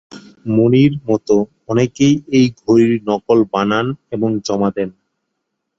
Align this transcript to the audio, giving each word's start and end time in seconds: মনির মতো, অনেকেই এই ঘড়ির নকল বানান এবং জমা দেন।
মনির 0.47 0.93
মতো, 1.09 1.35
অনেকেই 1.67 2.15
এই 2.31 2.45
ঘড়ির 2.59 2.93
নকল 3.07 3.39
বানান 3.53 3.85
এবং 4.11 4.29
জমা 4.47 4.69
দেন। 4.75 4.89